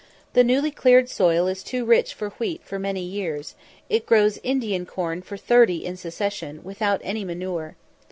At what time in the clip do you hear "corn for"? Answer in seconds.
4.83-5.37